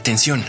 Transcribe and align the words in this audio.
Atención. 0.00 0.42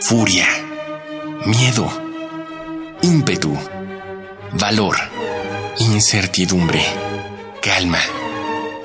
Furia, 0.00 0.46
miedo, 1.46 1.88
ímpetu, 3.00 3.56
valor, 4.60 4.96
incertidumbre, 5.78 6.84
calma, 7.62 8.00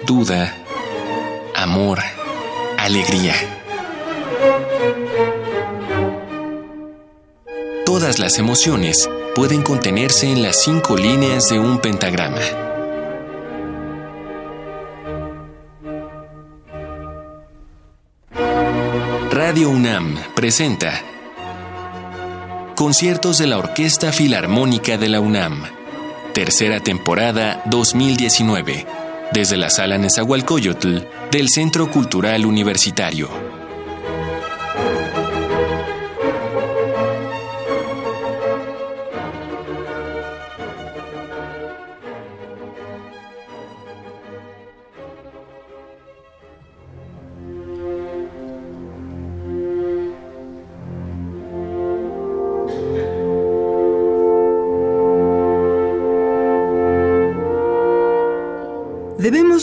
duda, 0.07 0.55
amor, 1.53 1.99
alegría. 2.77 3.35
Todas 7.85 8.19
las 8.19 8.39
emociones 8.39 9.09
pueden 9.35 9.63
contenerse 9.63 10.31
en 10.31 10.41
las 10.41 10.63
cinco 10.63 10.95
líneas 10.95 11.49
de 11.49 11.59
un 11.59 11.80
pentagrama. 11.80 12.70
Presenta 20.41 21.04
Conciertos 22.76 23.38
de 23.38 23.45
la 23.45 23.59
Orquesta 23.59 24.12
Filarmónica 24.12 24.98
de 24.98 25.08
la 25.08 25.20
UNAM, 25.20 25.66
tercera 26.34 26.80
temporada 26.80 27.62
2019, 27.67 28.88
desde 29.31 29.58
la 29.58 29.70
Sala 29.70 30.00
Nezahualcóyotl 30.00 31.02
del 31.30 31.48
Centro 31.48 31.91
Cultural 31.91 32.48
Universitario. 32.48 33.41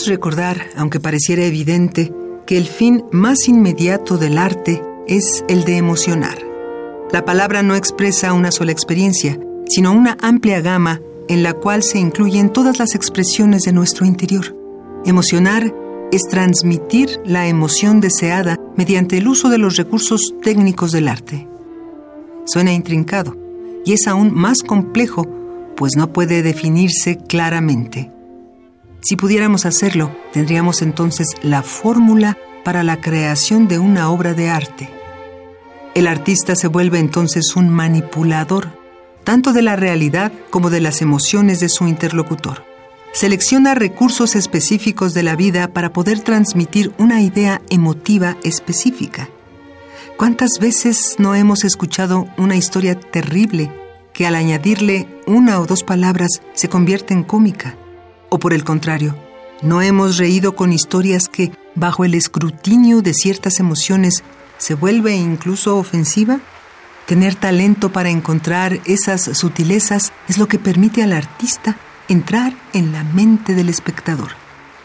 Recordar, 0.09 0.67
aunque 0.77 1.01
pareciera 1.01 1.45
evidente, 1.45 2.12
que 2.47 2.59
el 2.59 2.67
fin 2.67 3.05
más 3.12 3.48
inmediato 3.48 4.19
del 4.19 4.39
arte 4.39 4.83
es 5.06 5.45
el 5.48 5.64
de 5.64 5.77
emocionar. 5.77 6.39
La 7.12 7.25
palabra 7.25 7.62
no 7.62 7.75
expresa 7.75 8.33
una 8.33 8.51
sola 8.51 8.73
experiencia, 8.73 9.39
sino 9.69 9.92
una 9.92 10.17
amplia 10.20 10.61
gama 10.61 11.01
en 11.29 11.42
la 11.42 11.55
cual 11.55 11.83
se 11.83 11.98
incluyen 11.98 12.51
todas 12.51 12.79
las 12.79 12.95
expresiones 12.95 13.62
de 13.62 13.73
nuestro 13.73 14.06
interior. 14.06 14.56
Emocionar 15.05 15.73
es 16.11 16.23
transmitir 16.23 17.20
la 17.25 17.47
emoción 17.48 18.01
deseada 18.01 18.59
mediante 18.77 19.19
el 19.19 19.29
uso 19.29 19.48
de 19.51 19.59
los 19.59 19.77
recursos 19.77 20.34
técnicos 20.42 20.92
del 20.92 21.09
arte. 21.09 21.47
Suena 22.47 22.73
intrincado 22.73 23.36
y 23.84 23.92
es 23.92 24.06
aún 24.06 24.34
más 24.34 24.62
complejo, 24.62 25.27
pues 25.77 25.97
no 25.97 26.12
puede 26.12 26.42
definirse 26.42 27.19
claramente. 27.19 28.11
Si 29.01 29.17
pudiéramos 29.17 29.65
hacerlo, 29.65 30.11
tendríamos 30.33 30.83
entonces 30.83 31.29
la 31.43 31.63
fórmula 31.63 32.37
para 32.65 32.83
la 32.83 33.01
creación 33.01 33.69
de 33.69 33.79
una 33.79 34.11
obra 34.11 34.35
de 34.35 34.51
arte. 34.51 34.91
El 35.95 36.07
artista 36.07 36.55
se 36.57 36.69
vuelve 36.69 36.99
entonces 36.99 37.57
un 37.57 37.69
manipulador, 37.69 38.69
tanto 39.25 39.53
de 39.53 39.63
la 39.63 39.77
realidad 39.77 40.33
como 40.51 40.69
de 40.71 40.81
las 40.81 41.01
emociones 41.01 41.61
de 41.61 41.69
su 41.69 41.87
interlocutor. 41.87 42.65
Selecciona 43.13 43.75
recursos 43.75 44.37
específicos 44.37 45.15
de 45.15 45.23
la 45.23 45.35
vida 45.35 45.69
para 45.69 45.93
poder 45.93 46.21
transmitir 46.21 46.93
una 46.99 47.23
idea 47.23 47.63
emotiva 47.70 48.37
específica. 48.45 49.29
¿Cuántas 50.17 50.58
veces 50.61 51.17
no 51.19 51.35
hemos 51.35 51.64
escuchado 51.64 52.29
una 52.37 52.57
historia 52.57 52.98
terrible 52.98 53.73
que 54.13 54.27
al 54.27 54.35
añadirle 54.35 55.07
una 55.27 55.61
o 55.61 55.67
dos 55.67 55.85
palabras 55.85 56.42
se 56.53 56.69
convierte 56.69 57.14
en 57.14 57.25
cómica? 57.25 57.77
O 58.30 58.39
por 58.39 58.52
el 58.52 58.64
contrario, 58.64 59.16
¿no 59.62 59.80
hemos 59.80 60.18
reído 60.18 60.55
con 60.55 60.72
historias 60.72 61.28
que, 61.28 61.50
bajo 61.74 62.05
el 62.05 62.14
escrutinio 62.14 63.00
de 63.00 63.14
ciertas 63.14 63.58
emociones, 63.58 64.22
se 64.58 64.74
vuelve 64.74 65.16
incluso 65.16 65.77
ofensiva? 65.77 66.40
Tener 67.06 67.34
talento 67.34 67.90
para 67.90 68.11
encontrar 68.11 68.80
esas 68.84 69.22
sutilezas 69.22 70.12
es 70.28 70.36
lo 70.36 70.46
que 70.46 70.58
permite 70.58 71.02
al 71.02 71.14
artista 71.14 71.78
entrar 72.08 72.55
en 72.74 72.92
la 72.92 73.02
mente 73.02 73.55
del 73.55 73.70
espectador. 73.70 74.33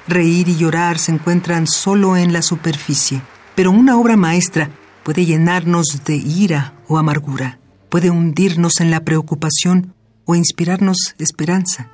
Reír 0.08 0.48
y 0.48 0.56
llorar 0.56 0.98
se 0.98 1.12
encuentran 1.12 1.68
solo 1.68 2.16
en 2.16 2.32
la 2.32 2.42
superficie, 2.42 3.22
pero 3.56 3.72
una 3.72 3.98
obra 3.98 4.16
maestra 4.16 4.70
puede 5.04 5.26
llenarnos 5.26 6.04
de 6.06 6.16
ira 6.16 6.74
o 6.88 6.98
amargura, 6.98 7.60
puede 7.90 8.10
hundirnos 8.10 8.80
en 8.80 8.90
la 8.90 9.02
preocupación 9.02 9.94
o 10.26 10.36
inspirarnos 10.36 11.16
esperanza 11.20 11.93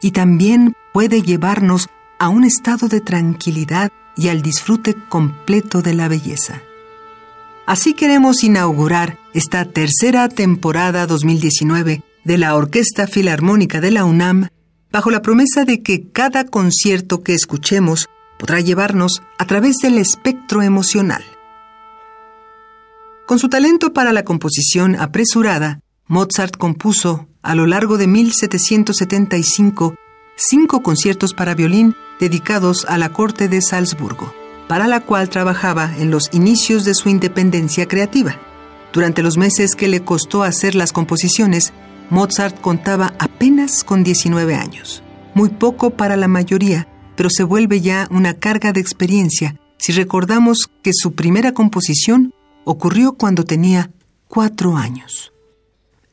y 0.00 0.12
también 0.12 0.74
puede 0.92 1.22
llevarnos 1.22 1.88
a 2.18 2.28
un 2.28 2.44
estado 2.44 2.88
de 2.88 3.00
tranquilidad 3.00 3.90
y 4.16 4.28
al 4.28 4.42
disfrute 4.42 4.94
completo 5.08 5.82
de 5.82 5.94
la 5.94 6.08
belleza. 6.08 6.62
Así 7.66 7.94
queremos 7.94 8.42
inaugurar 8.42 9.18
esta 9.32 9.64
tercera 9.64 10.28
temporada 10.28 11.06
2019 11.06 12.02
de 12.24 12.38
la 12.38 12.56
Orquesta 12.56 13.06
Filarmónica 13.06 13.80
de 13.80 13.90
la 13.90 14.04
UNAM 14.04 14.48
bajo 14.90 15.10
la 15.10 15.22
promesa 15.22 15.64
de 15.64 15.82
que 15.82 16.10
cada 16.10 16.44
concierto 16.44 17.22
que 17.22 17.34
escuchemos 17.34 18.08
podrá 18.38 18.60
llevarnos 18.60 19.22
a 19.38 19.46
través 19.46 19.76
del 19.76 19.98
espectro 19.98 20.62
emocional. 20.62 21.22
Con 23.26 23.38
su 23.38 23.48
talento 23.48 23.92
para 23.92 24.12
la 24.12 24.24
composición 24.24 24.96
apresurada, 24.96 25.80
Mozart 26.10 26.56
compuso, 26.56 27.28
a 27.40 27.54
lo 27.54 27.68
largo 27.68 27.96
de 27.96 28.08
1775, 28.08 29.94
cinco 30.34 30.82
conciertos 30.82 31.34
para 31.34 31.54
violín 31.54 31.94
dedicados 32.18 32.84
a 32.88 32.98
la 32.98 33.12
corte 33.12 33.48
de 33.48 33.62
Salzburgo, 33.62 34.34
para 34.66 34.88
la 34.88 35.02
cual 35.02 35.28
trabajaba 35.28 35.96
en 35.98 36.10
los 36.10 36.28
inicios 36.32 36.84
de 36.84 36.94
su 36.94 37.10
independencia 37.10 37.86
creativa. 37.86 38.40
Durante 38.92 39.22
los 39.22 39.36
meses 39.36 39.76
que 39.76 39.86
le 39.86 40.02
costó 40.02 40.42
hacer 40.42 40.74
las 40.74 40.92
composiciones, 40.92 41.72
Mozart 42.10 42.60
contaba 42.60 43.14
apenas 43.20 43.84
con 43.84 44.02
19 44.02 44.56
años. 44.56 45.04
Muy 45.34 45.50
poco 45.50 45.90
para 45.90 46.16
la 46.16 46.26
mayoría, 46.26 46.88
pero 47.14 47.30
se 47.30 47.44
vuelve 47.44 47.82
ya 47.82 48.08
una 48.10 48.34
carga 48.34 48.72
de 48.72 48.80
experiencia 48.80 49.54
si 49.78 49.92
recordamos 49.92 50.68
que 50.82 50.90
su 50.92 51.12
primera 51.12 51.54
composición 51.54 52.34
ocurrió 52.64 53.12
cuando 53.12 53.44
tenía 53.44 53.92
cuatro 54.26 54.76
años. 54.76 55.30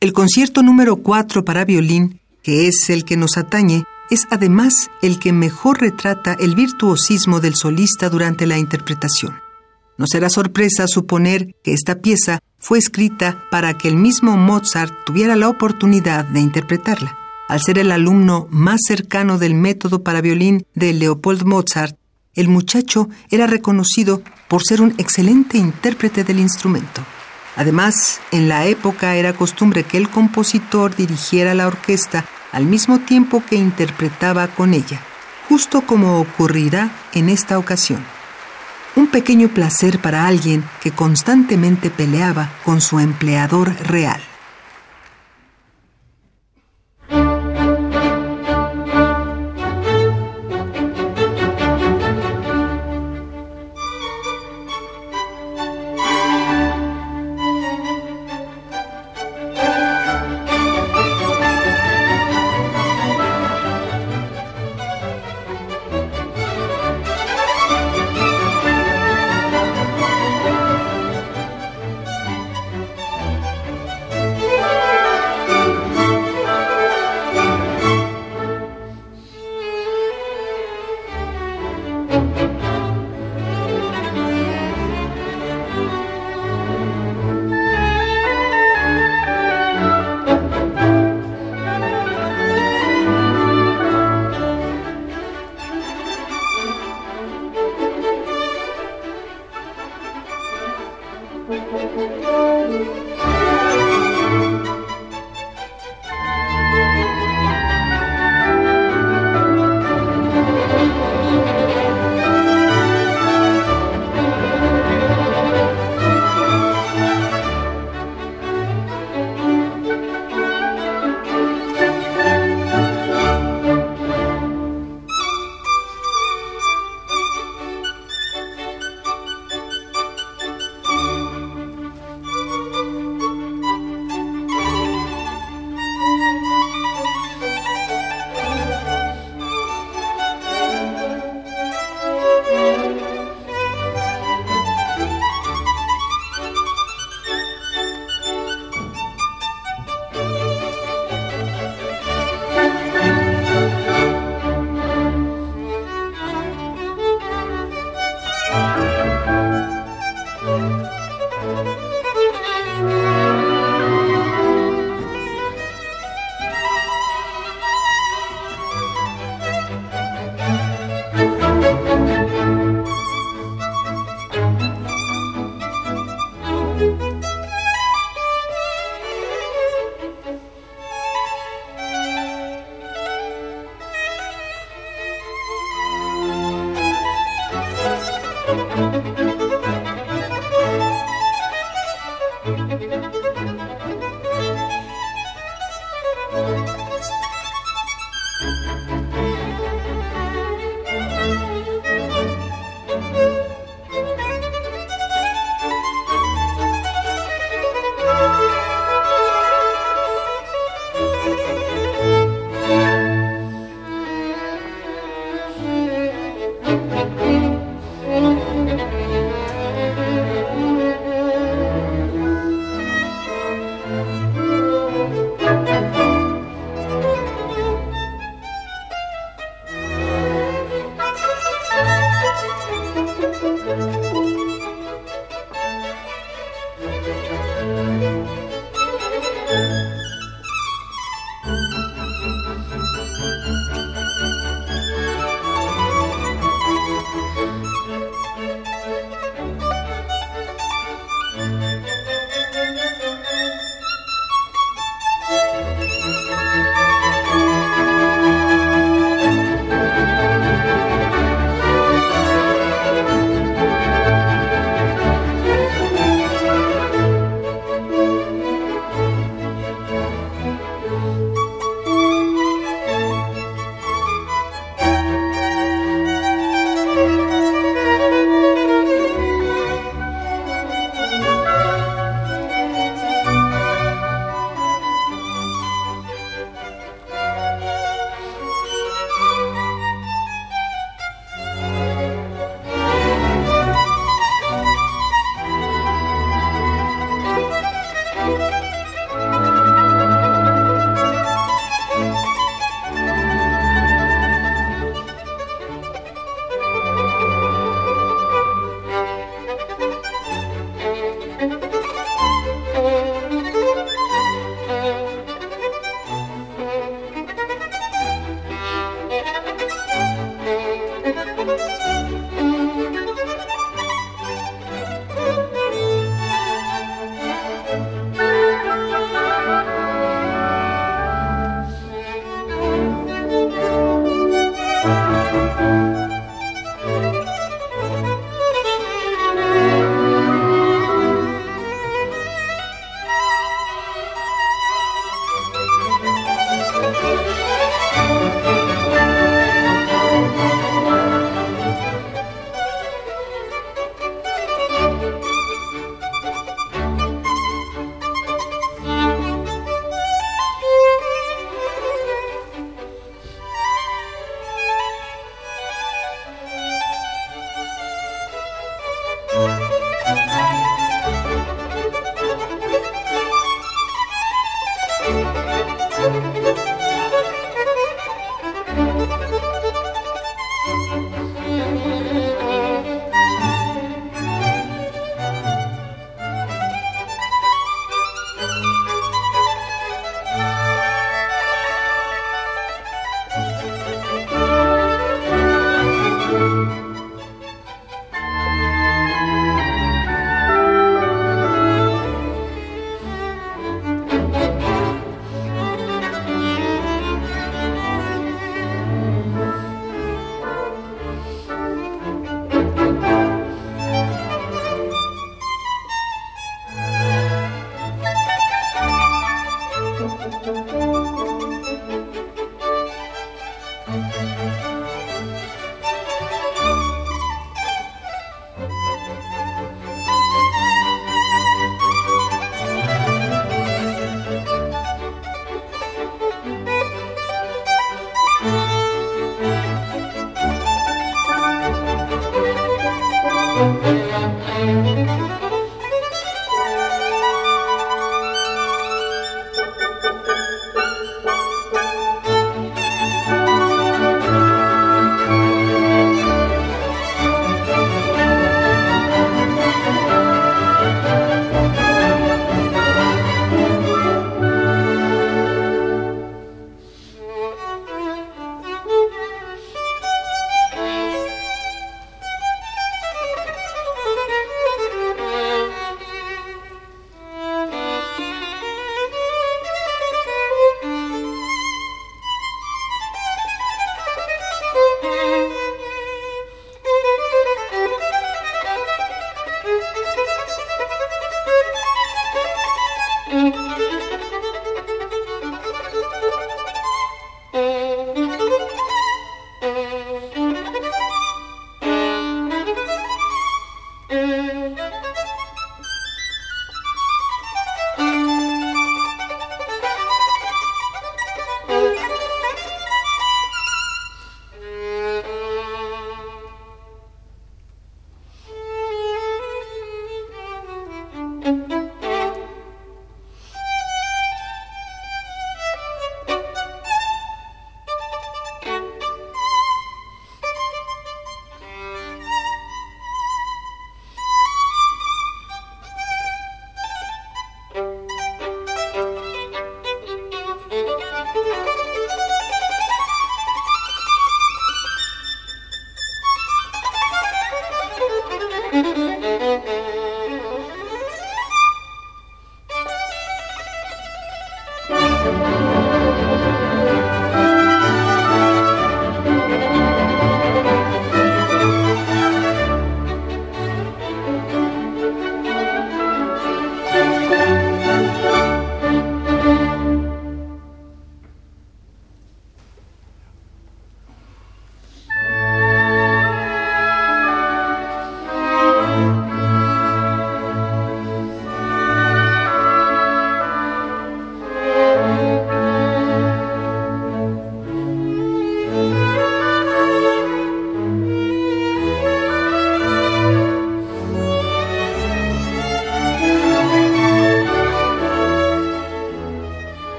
El 0.00 0.12
concierto 0.12 0.62
número 0.62 0.98
4 0.98 1.44
para 1.44 1.64
violín, 1.64 2.20
que 2.44 2.68
es 2.68 2.88
el 2.88 3.04
que 3.04 3.16
nos 3.16 3.36
atañe, 3.36 3.82
es 4.10 4.28
además 4.30 4.92
el 5.02 5.18
que 5.18 5.32
mejor 5.32 5.80
retrata 5.80 6.34
el 6.34 6.54
virtuosismo 6.54 7.40
del 7.40 7.56
solista 7.56 8.08
durante 8.08 8.46
la 8.46 8.58
interpretación. 8.58 9.34
No 9.96 10.06
será 10.06 10.30
sorpresa 10.30 10.86
suponer 10.86 11.56
que 11.64 11.72
esta 11.72 11.96
pieza 11.96 12.38
fue 12.60 12.78
escrita 12.78 13.44
para 13.50 13.76
que 13.76 13.88
el 13.88 13.96
mismo 13.96 14.36
Mozart 14.36 14.94
tuviera 15.04 15.34
la 15.34 15.48
oportunidad 15.48 16.24
de 16.26 16.38
interpretarla. 16.38 17.18
Al 17.48 17.60
ser 17.60 17.80
el 17.80 17.90
alumno 17.90 18.46
más 18.50 18.82
cercano 18.86 19.36
del 19.36 19.54
método 19.54 20.04
para 20.04 20.20
violín 20.20 20.64
de 20.76 20.92
Leopold 20.92 21.42
Mozart, 21.42 21.98
el 22.34 22.46
muchacho 22.46 23.08
era 23.30 23.48
reconocido 23.48 24.22
por 24.46 24.62
ser 24.62 24.80
un 24.80 24.94
excelente 24.98 25.58
intérprete 25.58 26.22
del 26.22 26.38
instrumento. 26.38 27.02
Además, 27.58 28.20
en 28.30 28.48
la 28.48 28.66
época 28.66 29.16
era 29.16 29.32
costumbre 29.32 29.82
que 29.82 29.96
el 29.96 30.08
compositor 30.08 30.94
dirigiera 30.94 31.54
la 31.54 31.66
orquesta 31.66 32.24
al 32.52 32.66
mismo 32.66 33.00
tiempo 33.00 33.42
que 33.44 33.56
interpretaba 33.56 34.46
con 34.46 34.74
ella, 34.74 35.00
justo 35.48 35.80
como 35.80 36.20
ocurrirá 36.20 36.92
en 37.14 37.28
esta 37.28 37.58
ocasión. 37.58 38.00
Un 38.94 39.08
pequeño 39.08 39.48
placer 39.48 39.98
para 39.98 40.28
alguien 40.28 40.62
que 40.80 40.92
constantemente 40.92 41.90
peleaba 41.90 42.48
con 42.64 42.80
su 42.80 43.00
empleador 43.00 43.74
real. 43.88 44.20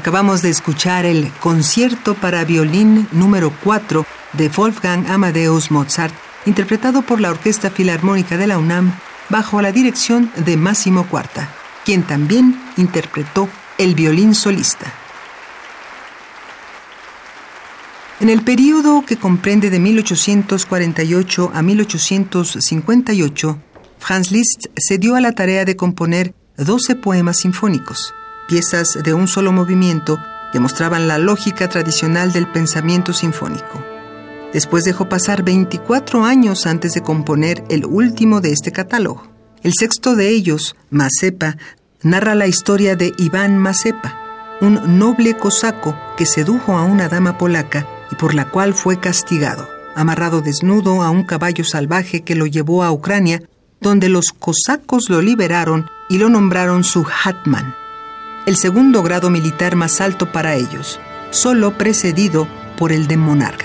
Acabamos 0.00 0.40
de 0.40 0.48
escuchar 0.48 1.04
el 1.04 1.30
concierto 1.40 2.14
para 2.14 2.42
violín 2.46 3.06
número 3.12 3.52
4 3.62 4.06
de 4.32 4.48
Wolfgang 4.48 5.06
Amadeus 5.10 5.70
Mozart, 5.70 6.14
interpretado 6.46 7.02
por 7.02 7.20
la 7.20 7.28
Orquesta 7.28 7.70
Filarmónica 7.70 8.38
de 8.38 8.46
la 8.46 8.56
UNAM 8.56 8.94
bajo 9.28 9.60
la 9.60 9.72
dirección 9.72 10.32
de 10.36 10.56
Máximo 10.56 11.06
Cuarta, 11.06 11.50
quien 11.84 12.02
también 12.02 12.58
interpretó 12.78 13.50
el 13.76 13.94
violín 13.94 14.34
solista. 14.34 14.90
En 18.20 18.30
el 18.30 18.40
período 18.40 19.04
que 19.04 19.18
comprende 19.18 19.68
de 19.68 19.80
1848 19.80 21.52
a 21.52 21.60
1858, 21.60 23.58
Franz 23.98 24.30
Liszt 24.30 24.68
se 24.78 24.96
dio 24.96 25.14
a 25.14 25.20
la 25.20 25.32
tarea 25.32 25.66
de 25.66 25.76
componer 25.76 26.34
12 26.56 26.94
poemas 26.94 27.40
sinfónicos 27.40 28.14
piezas 28.50 28.98
de 29.04 29.14
un 29.14 29.28
solo 29.28 29.52
movimiento 29.52 30.20
que 30.52 30.58
mostraban 30.58 31.06
la 31.06 31.18
lógica 31.18 31.68
tradicional 31.68 32.32
del 32.32 32.48
pensamiento 32.48 33.12
sinfónico. 33.12 33.80
Después 34.52 34.82
dejó 34.82 35.08
pasar 35.08 35.44
24 35.44 36.24
años 36.24 36.66
antes 36.66 36.94
de 36.94 37.00
componer 37.00 37.62
el 37.68 37.86
último 37.86 38.40
de 38.40 38.50
este 38.50 38.72
catálogo. 38.72 39.22
El 39.62 39.72
sexto 39.72 40.16
de 40.16 40.30
ellos, 40.30 40.74
Mazepa, 40.90 41.58
narra 42.02 42.34
la 42.34 42.48
historia 42.48 42.96
de 42.96 43.12
Iván 43.18 43.56
Mazepa, 43.56 44.18
un 44.60 44.98
noble 44.98 45.36
cosaco 45.36 45.96
que 46.16 46.26
sedujo 46.26 46.76
a 46.76 46.82
una 46.82 47.08
dama 47.08 47.38
polaca 47.38 47.86
y 48.10 48.16
por 48.16 48.34
la 48.34 48.50
cual 48.50 48.74
fue 48.74 48.98
castigado, 48.98 49.68
amarrado 49.94 50.40
desnudo 50.40 51.02
a 51.02 51.10
un 51.10 51.22
caballo 51.22 51.62
salvaje 51.62 52.22
que 52.22 52.34
lo 52.34 52.46
llevó 52.46 52.82
a 52.82 52.90
Ucrania, 52.90 53.44
donde 53.80 54.08
los 54.08 54.32
cosacos 54.36 55.08
lo 55.08 55.22
liberaron 55.22 55.88
y 56.08 56.18
lo 56.18 56.28
nombraron 56.28 56.82
su 56.82 57.06
Hatman 57.06 57.76
el 58.50 58.56
segundo 58.56 59.04
grado 59.04 59.30
militar 59.30 59.76
más 59.76 60.00
alto 60.00 60.32
para 60.32 60.56
ellos, 60.56 60.98
solo 61.30 61.78
precedido 61.78 62.48
por 62.76 62.90
el 62.90 63.06
de 63.06 63.16
monarca. 63.16 63.64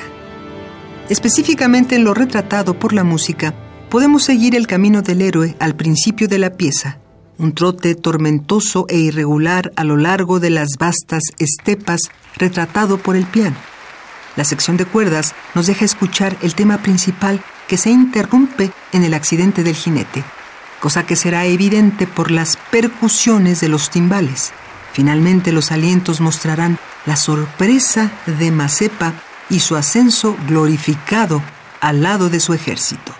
Específicamente 1.09 1.95
en 1.95 2.03
lo 2.03 2.13
retratado 2.13 2.77
por 2.77 2.93
la 2.93 3.03
música, 3.03 3.55
podemos 3.89 4.23
seguir 4.23 4.55
el 4.55 4.67
camino 4.67 5.01
del 5.01 5.23
héroe 5.23 5.55
al 5.59 5.75
principio 5.75 6.27
de 6.27 6.37
la 6.37 6.51
pieza, 6.51 6.99
un 7.39 7.55
trote 7.55 7.95
tormentoso 7.95 8.85
e 8.87 8.97
irregular 8.97 9.71
a 9.75 9.83
lo 9.83 9.97
largo 9.97 10.39
de 10.39 10.51
las 10.51 10.77
vastas 10.77 11.23
estepas 11.39 12.01
retratado 12.37 12.99
por 12.99 13.15
el 13.15 13.25
piano. 13.25 13.57
La 14.35 14.43
sección 14.43 14.77
de 14.77 14.85
cuerdas 14.85 15.33
nos 15.55 15.65
deja 15.65 15.83
escuchar 15.83 16.37
el 16.43 16.53
tema 16.53 16.77
principal 16.83 17.41
que 17.67 17.77
se 17.77 17.89
interrumpe 17.89 18.69
en 18.93 19.03
el 19.03 19.15
accidente 19.15 19.63
del 19.63 19.73
jinete, 19.73 20.23
cosa 20.79 21.07
que 21.07 21.15
será 21.15 21.45
evidente 21.45 22.05
por 22.05 22.29
las 22.29 22.55
percusiones 22.69 23.61
de 23.61 23.69
los 23.69 23.89
timbales. 23.89 24.53
Finalmente 24.95 25.51
los 25.51 25.73
alientos 25.73 26.21
mostrarán 26.21 26.79
la 27.05 27.17
sorpresa 27.17 28.13
de 28.39 28.49
Mazepa 28.49 29.11
y 29.49 29.59
su 29.59 29.75
ascenso 29.75 30.37
glorificado 30.47 31.43
al 31.81 32.01
lado 32.01 32.29
de 32.29 32.39
su 32.39 32.53
ejército. 32.53 33.13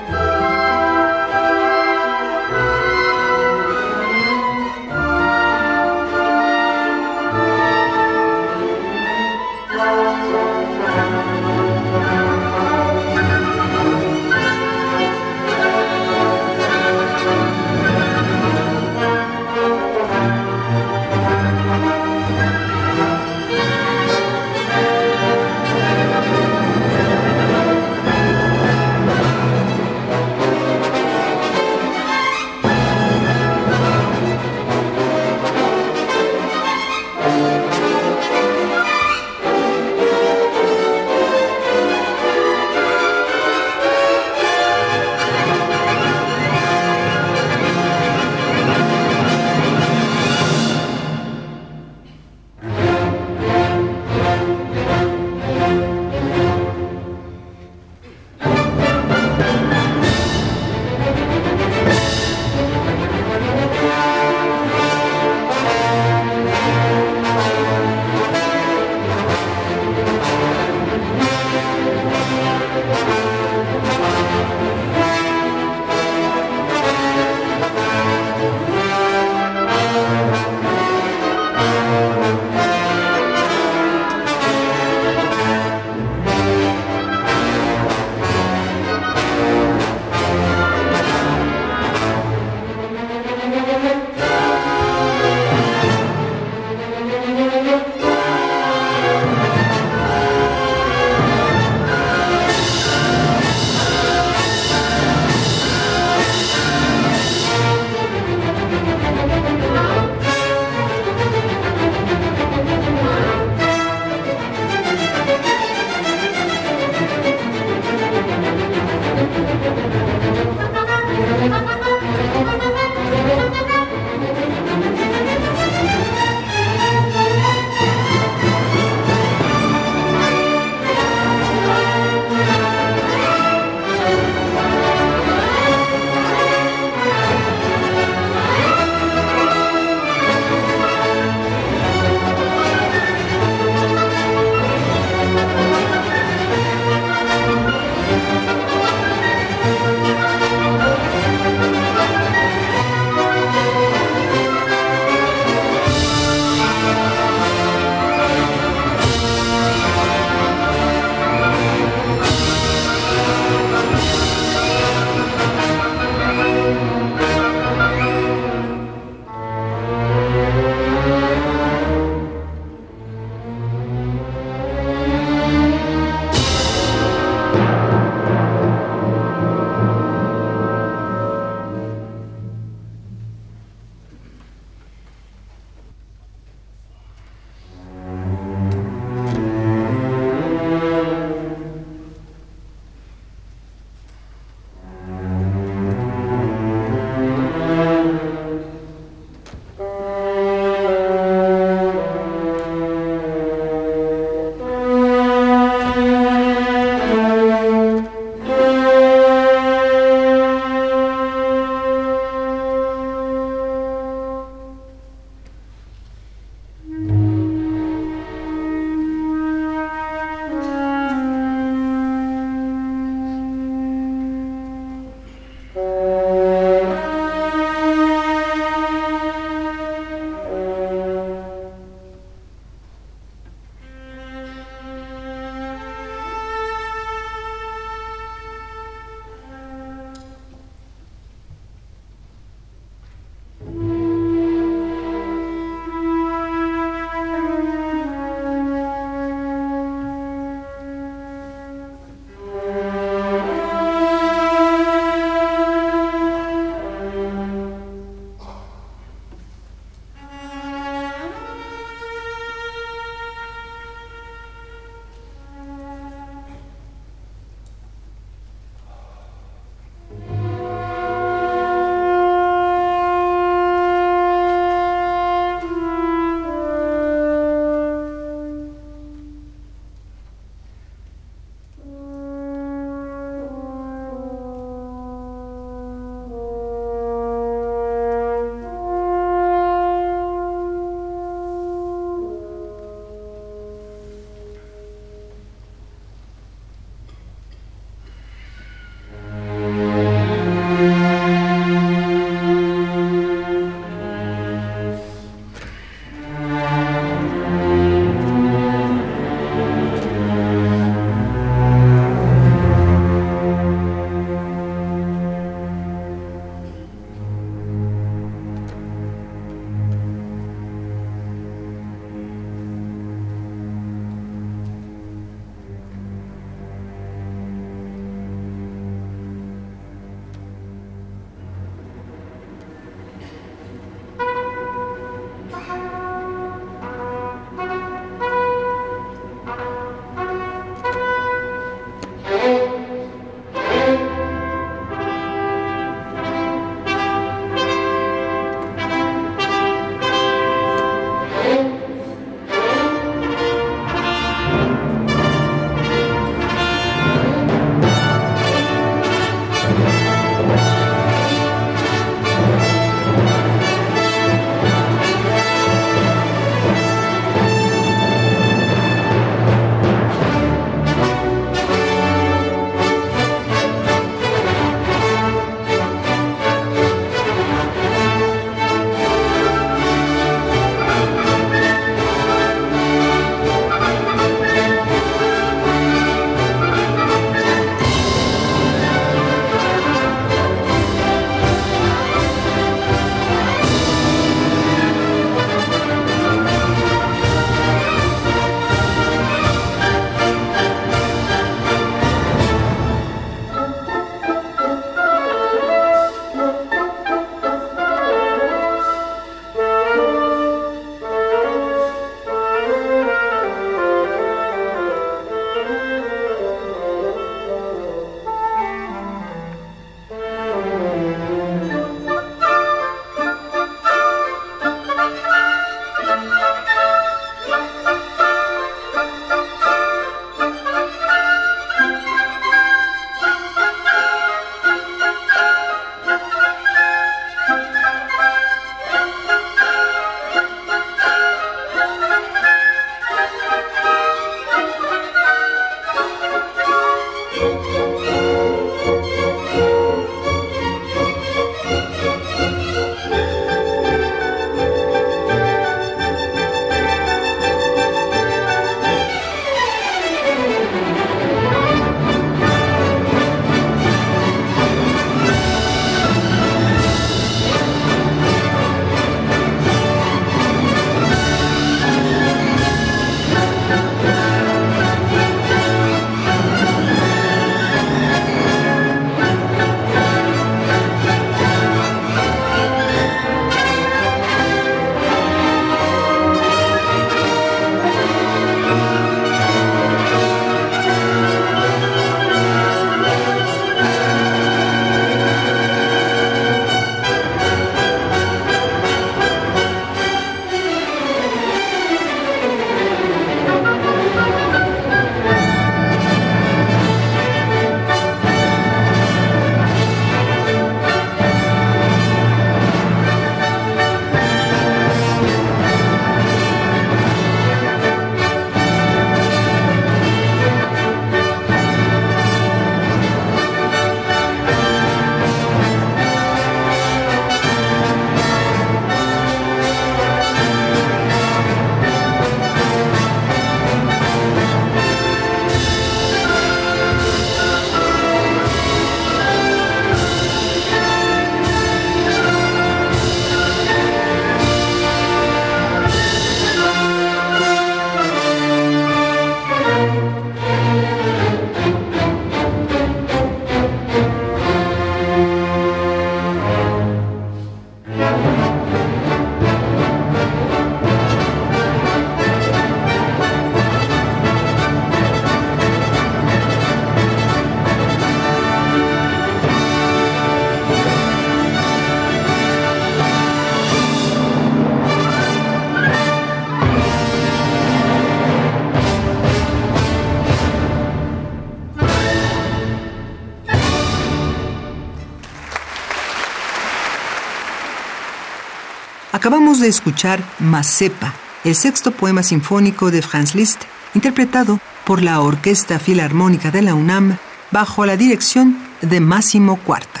Acabamos 589.20 589.60
de 589.60 589.68
escuchar 589.68 590.24
Mazepa, 590.38 591.12
el 591.44 591.54
sexto 591.54 591.90
poema 591.90 592.22
sinfónico 592.22 592.90
de 592.90 593.02
Franz 593.02 593.34
Liszt, 593.34 593.64
interpretado 593.92 594.60
por 594.86 595.02
la 595.02 595.20
Orquesta 595.20 595.78
Filarmónica 595.78 596.50
de 596.50 596.62
la 596.62 596.74
UNAM 596.74 597.18
bajo 597.50 597.84
la 597.84 597.98
dirección 597.98 598.56
de 598.80 598.98
Máximo 598.98 599.58
Cuarta. 599.58 600.00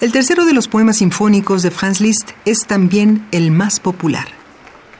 El 0.00 0.12
tercero 0.12 0.44
de 0.44 0.52
los 0.52 0.68
poemas 0.68 0.98
sinfónicos 0.98 1.64
de 1.64 1.72
Franz 1.72 2.00
Liszt 2.00 2.30
es 2.44 2.60
también 2.68 3.26
el 3.32 3.50
más 3.50 3.80
popular. 3.80 4.28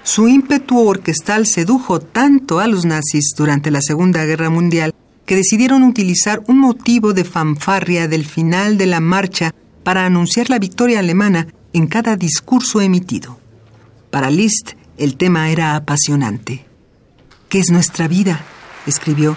Su 0.02 0.26
ímpetu 0.26 0.80
orquestal 0.80 1.46
sedujo 1.46 2.00
tanto 2.00 2.58
a 2.58 2.66
los 2.66 2.84
nazis 2.84 3.34
durante 3.36 3.70
la 3.70 3.80
Segunda 3.80 4.24
Guerra 4.24 4.50
Mundial 4.50 4.92
que 5.26 5.36
decidieron 5.36 5.84
utilizar 5.84 6.42
un 6.48 6.58
motivo 6.58 7.12
de 7.12 7.22
fanfarria 7.22 8.08
del 8.08 8.26
final 8.26 8.76
de 8.78 8.86
la 8.86 8.98
marcha 8.98 9.54
para 9.84 10.06
anunciar 10.06 10.50
la 10.50 10.58
victoria 10.58 11.00
alemana 11.00 11.48
en 11.72 11.86
cada 11.86 12.16
discurso 12.16 12.80
emitido. 12.80 13.38
Para 14.10 14.30
Liszt, 14.30 14.72
el 14.98 15.16
tema 15.16 15.50
era 15.50 15.74
apasionante. 15.74 16.66
¿Qué 17.48 17.58
es 17.60 17.70
nuestra 17.70 18.08
vida? 18.08 18.44
escribió, 18.86 19.36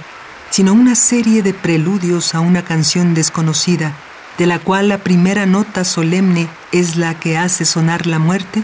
sino 0.49 0.73
una 0.73 0.95
serie 0.95 1.43
de 1.43 1.53
preludios 1.53 2.33
a 2.33 2.39
una 2.39 2.63
canción 2.63 3.13
desconocida 3.13 3.95
de 4.37 4.45
la 4.45 4.59
cual 4.59 4.89
la 4.89 4.97
primera 4.97 5.45
nota 5.45 5.83
solemne 5.83 6.47
es 6.71 6.97
la 6.97 7.19
que 7.19 7.37
hace 7.37 7.65
sonar 7.65 8.05
la 8.05 8.19
muerte? 8.19 8.63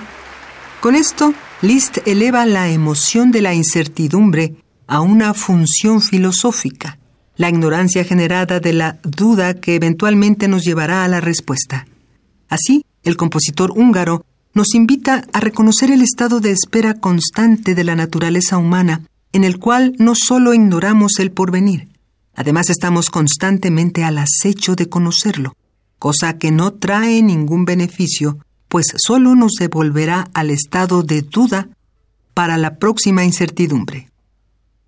Con 0.80 0.96
esto, 0.96 1.34
Liszt 1.62 2.00
eleva 2.06 2.46
la 2.46 2.70
emoción 2.70 3.32
de 3.32 3.42
la 3.42 3.54
incertidumbre 3.54 4.56
a 4.88 5.00
una 5.00 5.34
función 5.34 6.02
filosófica, 6.02 6.98
la 7.42 7.50
ignorancia 7.50 8.04
generada 8.04 8.60
de 8.60 8.74
la 8.74 9.00
duda 9.04 9.56
que 9.56 9.76
eventualmente 9.76 10.48
nos 10.48 10.64
llevará 10.64 11.04
a 11.04 11.08
la 11.08 11.20
respuesta. 11.20 11.88
Así, 12.48 12.86
el 13.04 13.18
compositor 13.18 13.72
húngaro 13.72 14.26
nos 14.54 14.74
invita 14.74 15.26
a 15.34 15.40
reconocer 15.40 15.92
el 15.92 16.02
estado 16.02 16.40
de 16.40 16.52
espera 16.52 16.94
constante 16.94 17.76
de 17.76 17.84
la 17.84 17.96
naturaleza 17.96 18.58
humana, 18.58 19.02
en 19.34 19.44
el 19.44 19.60
cual 19.60 19.96
no 19.98 20.14
solo 20.16 20.54
ignoramos 20.54 21.20
el 21.20 21.32
porvenir, 21.32 21.90
además 22.36 22.70
estamos 22.70 23.10
constantemente 23.10 24.04
al 24.04 24.18
acecho 24.18 24.76
de 24.76 24.88
conocerlo 24.88 25.56
cosa 26.02 26.40
que 26.40 26.50
no 26.50 26.74
trae 26.74 27.22
ningún 27.22 27.64
beneficio, 27.64 28.40
pues 28.70 28.88
solo 28.98 29.36
nos 29.36 29.52
devolverá 29.60 30.32
al 30.34 30.50
estado 30.50 31.04
de 31.04 31.22
duda 31.22 31.70
para 32.34 32.58
la 32.58 32.78
próxima 32.80 33.24
incertidumbre. 33.24 34.11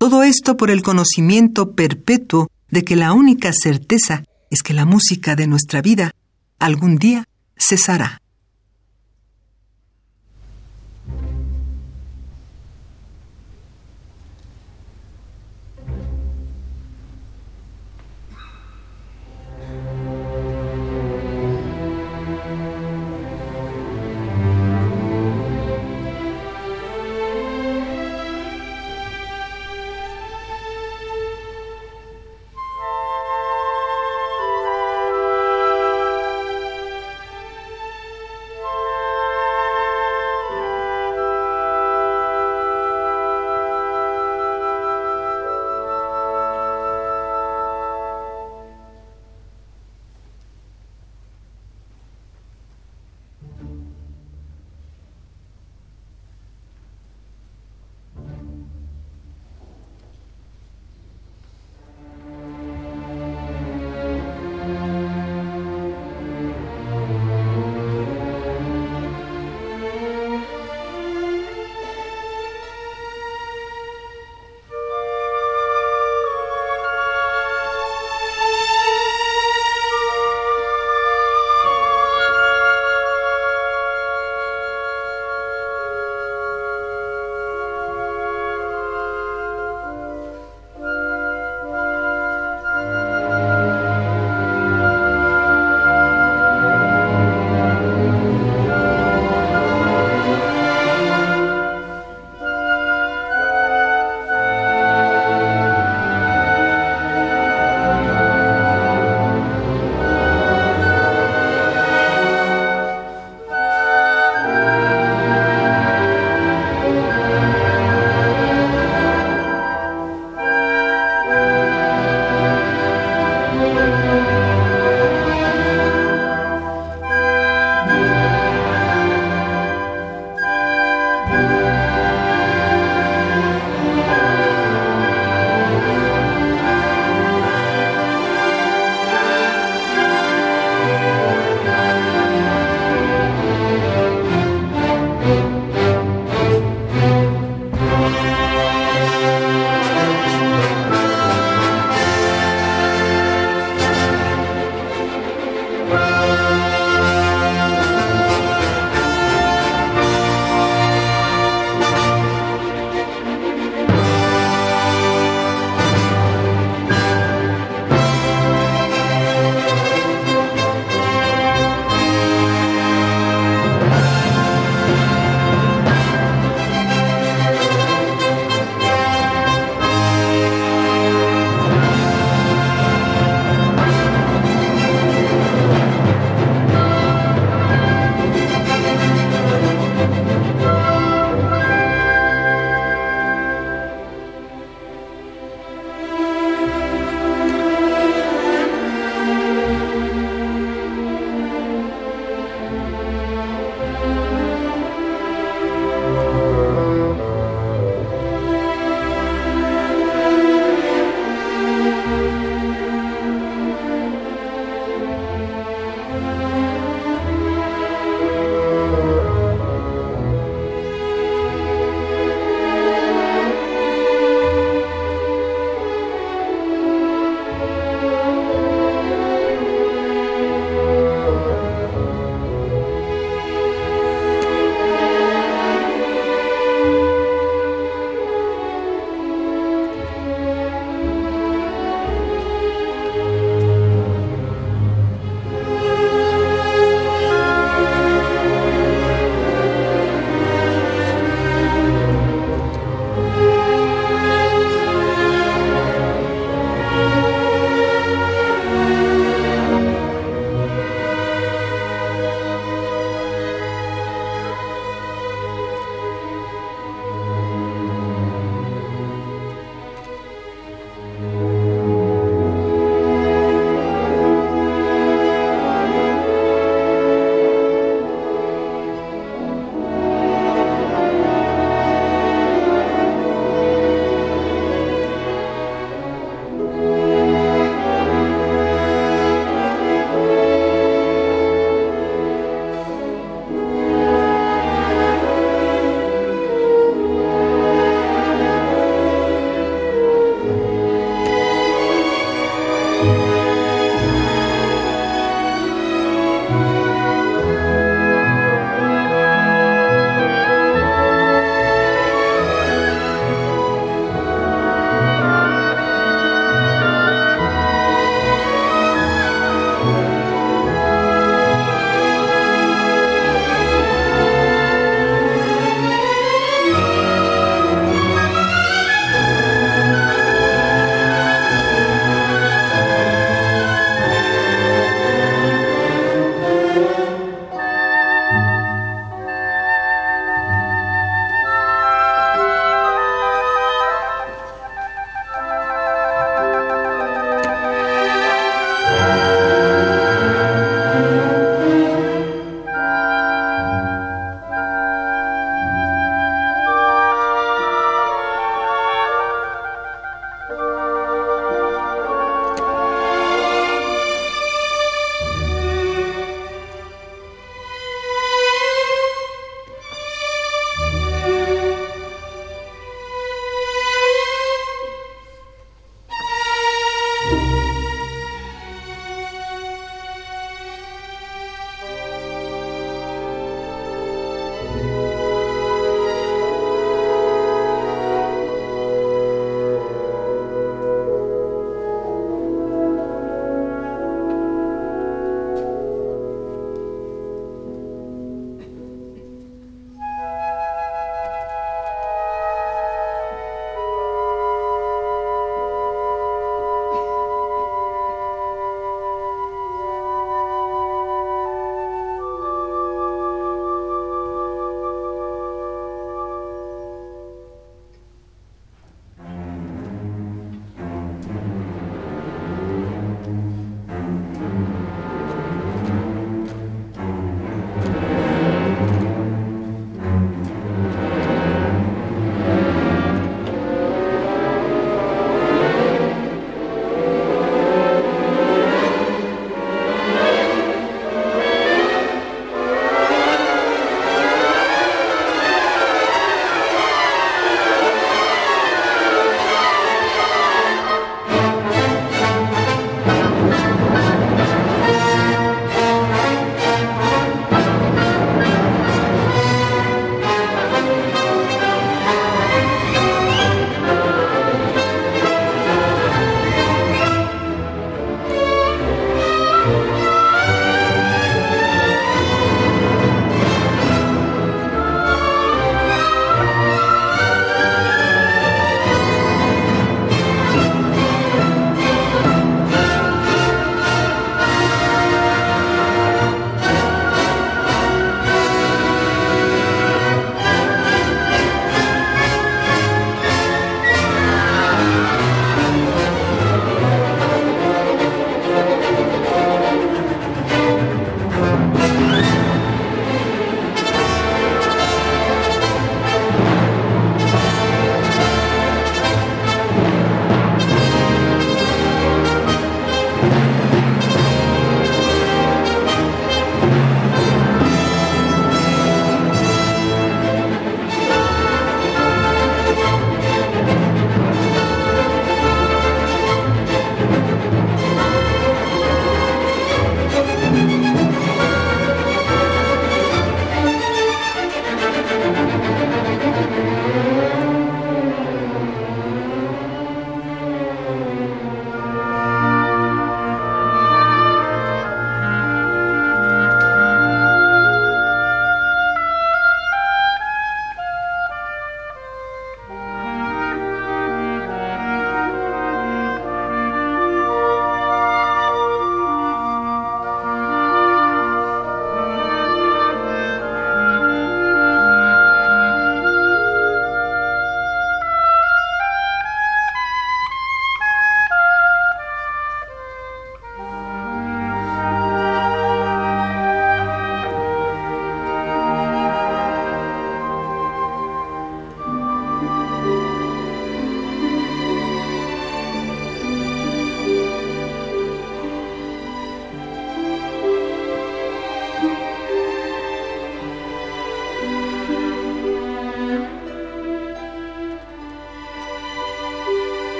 Todo 0.00 0.22
esto 0.22 0.56
por 0.56 0.70
el 0.70 0.80
conocimiento 0.80 1.72
perpetuo 1.72 2.48
de 2.70 2.84
que 2.84 2.96
la 2.96 3.12
única 3.12 3.52
certeza 3.52 4.24
es 4.48 4.62
que 4.62 4.72
la 4.72 4.86
música 4.86 5.36
de 5.36 5.46
nuestra 5.46 5.82
vida 5.82 6.12
algún 6.58 6.96
día 6.96 7.28
cesará. 7.58 8.19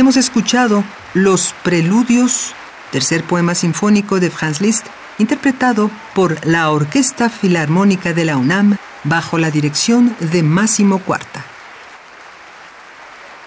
Hemos 0.00 0.16
escuchado 0.16 0.82
Los 1.12 1.54
Preludios, 1.62 2.54
tercer 2.90 3.22
poema 3.22 3.54
sinfónico 3.54 4.18
de 4.18 4.30
Franz 4.30 4.62
Liszt, 4.62 4.86
interpretado 5.18 5.90
por 6.14 6.44
la 6.46 6.70
Orquesta 6.70 7.28
Filarmónica 7.28 8.14
de 8.14 8.24
la 8.24 8.38
UNAM 8.38 8.78
bajo 9.04 9.36
la 9.36 9.50
dirección 9.50 10.16
de 10.18 10.42
Máximo 10.42 11.00
Cuarta. 11.00 11.44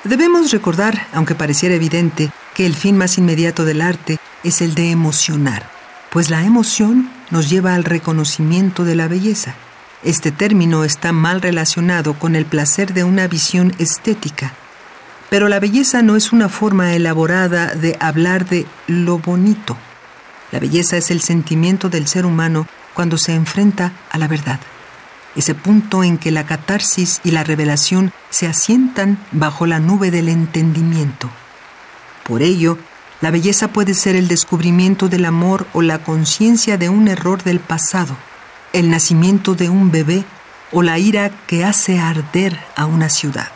Debemos 0.04 0.52
recordar, 0.52 1.08
aunque 1.12 1.34
pareciera 1.34 1.74
evidente, 1.74 2.30
que 2.54 2.68
el 2.68 2.76
fin 2.76 2.98
más 2.98 3.18
inmediato 3.18 3.66
del 3.66 3.82
arte 3.82 4.20
es 4.44 4.62
el 4.62 4.76
de 4.76 4.92
emocionar, 4.92 5.68
pues 6.12 6.30
la 6.30 6.44
emoción 6.44 7.10
nos 7.32 7.50
lleva 7.50 7.74
al 7.74 7.84
reconocimiento 7.84 8.84
de 8.86 8.94
la 8.94 9.08
belleza. 9.08 9.56
Este 10.04 10.32
término 10.32 10.84
está 10.84 11.14
mal 11.14 11.42
relacionado 11.42 12.14
con 12.14 12.36
el 12.36 12.46
placer 12.46 12.94
de 12.94 13.04
una 13.04 13.28
visión 13.28 13.74
estética, 13.80 14.54
pero 15.34 15.48
la 15.48 15.60
belleza 15.60 16.04
no 16.04 16.16
es 16.16 16.32
una 16.32 16.48
forma 16.48 16.94
elaborada 16.94 17.74
de 17.74 17.98
hablar 18.00 18.46
de 18.46 18.68
lo 18.86 19.18
bonito. 19.18 19.76
La 20.52 20.60
belleza 20.60 20.96
es 20.96 21.10
el 21.10 21.22
sentimiento 21.22 21.90
del 21.90 22.06
ser 22.06 22.28
humano 22.28 22.68
cuando 22.94 23.18
se 23.18 23.34
enfrenta 23.34 23.94
a 24.12 24.20
la 24.20 24.28
verdad 24.28 24.60
ese 25.36 25.56
punto 25.56 26.04
en 26.04 26.20
que 26.20 26.30
la 26.30 26.46
catarsis 26.46 27.20
y 27.24 27.32
la 27.32 27.44
revelación 27.44 28.14
se 28.30 28.46
asientan 28.46 29.18
bajo 29.32 29.66
la 29.66 29.80
nube 29.80 30.12
del 30.12 30.30
entendimiento. 30.30 31.32
Por 32.22 32.44
ello, 32.44 32.78
la 33.20 33.32
belleza 33.32 33.70
puede 33.70 33.96
ser 33.96 34.16
el 34.16 34.28
descubrimiento 34.28 35.10
del 35.10 35.26
amor 35.26 35.66
o 35.74 35.82
la 35.82 36.04
conciencia 36.04 36.78
de 36.78 36.90
un 36.90 37.08
error 37.08 37.42
del 37.42 37.60
pasado, 37.60 38.16
el 38.72 38.92
nacimiento 38.92 39.56
de 39.56 39.68
un 39.70 39.90
bebé 39.90 40.26
o 40.72 40.84
la 40.84 41.00
ira 41.00 41.32
que 41.48 41.66
hace 41.66 41.98
arder 41.98 42.60
a 42.76 42.86
una 42.86 43.10
ciudad. 43.10 43.50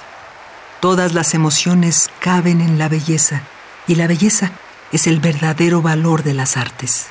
Todas 0.79 1.13
las 1.13 1.33
emociones 1.33 2.09
caben 2.19 2.61
en 2.61 2.77
la 2.77 2.87
belleza 2.87 3.41
y 3.87 3.95
la 3.95 4.07
belleza 4.07 4.51
es 4.91 5.07
el 5.07 5.19
verdadero 5.19 5.81
valor 5.81 6.23
de 6.23 6.33
las 6.33 6.55
artes. 6.55 7.07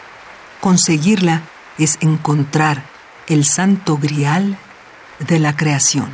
Conseguirla 0.61 1.43
es 1.79 1.99
encontrar 2.01 2.85
el 3.27 3.45
santo 3.45 3.99
grial 3.99 4.57
de 5.19 5.39
la 5.41 5.57
creación. 5.57 6.09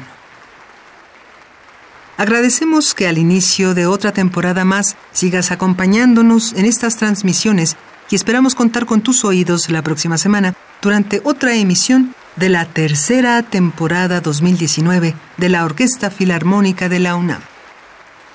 Agradecemos 2.16 2.94
que 2.94 3.09
al 3.09 3.18
inicio 3.18 3.74
de 3.74 3.86
otra 3.86 4.12
temporada 4.12 4.64
más 4.64 4.96
sigas 5.12 5.50
acompañándonos 5.50 6.53
en 6.55 6.64
estas 6.64 6.96
transmisiones 6.96 7.76
y 8.11 8.14
esperamos 8.14 8.55
contar 8.55 8.86
con 8.86 9.00
tus 9.00 9.24
oídos 9.24 9.70
la 9.70 9.82
próxima 9.82 10.18
semana 10.18 10.55
durante 10.80 11.20
otra 11.24 11.55
emisión 11.55 12.14
de 12.37 12.49
la 12.49 12.64
tercera 12.64 13.43
temporada 13.43 14.20
2019 14.20 15.14
de 15.37 15.49
la 15.49 15.64
Orquesta 15.64 16.11
Filarmónica 16.11 16.89
de 16.89 16.99
la 16.99 17.16
UNAM. 17.16 17.43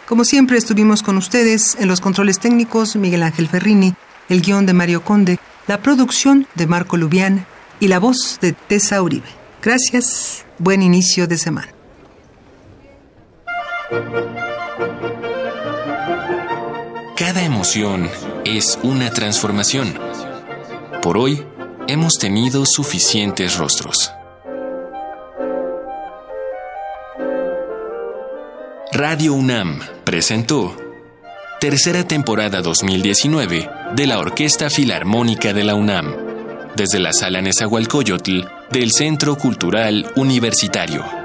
Como 0.07 0.23
siempre 0.23 0.57
estuvimos 0.57 1.03
con 1.03 1.17
ustedes 1.17 1.75
en 1.79 1.87
los 1.87 1.99
controles 1.99 2.39
técnicos 2.39 2.95
Miguel 2.95 3.23
Ángel 3.23 3.49
Ferrini, 3.49 3.93
el 4.29 4.41
guion 4.41 4.65
de 4.65 4.73
Mario 4.73 5.03
Conde, 5.03 5.39
la 5.67 5.81
producción 5.81 6.47
de 6.55 6.67
Marco 6.67 6.95
Lubián 6.97 7.45
y 7.79 7.87
la 7.87 7.99
voz 7.99 8.39
de 8.41 8.53
Tessa 8.53 9.01
Uribe. 9.01 9.27
Gracias, 9.61 10.45
buen 10.59 10.81
inicio 10.81 11.27
de 11.27 11.37
semana. 11.37 11.73
Cada 17.15 17.43
emoción 17.43 18.09
es 18.45 18.79
una 18.83 19.11
transformación. 19.11 19.93
Por 21.01 21.17
hoy 21.17 21.43
hemos 21.87 22.13
tenido 22.19 22.65
suficientes 22.65 23.57
rostros. 23.57 24.11
Radio 28.91 29.33
UNAM 29.33 29.79
presentó 30.03 30.75
tercera 31.61 32.05
temporada 32.05 32.61
2019 32.61 33.69
de 33.95 34.07
la 34.07 34.19
Orquesta 34.19 34.69
Filarmónica 34.69 35.53
de 35.53 35.63
la 35.63 35.75
UNAM 35.75 36.15
desde 36.75 36.99
la 36.99 37.13
sala 37.13 37.41
Nezahualcóyotl 37.41 38.41
del 38.69 38.91
Centro 38.91 39.37
Cultural 39.37 40.11
Universitario. 40.15 41.16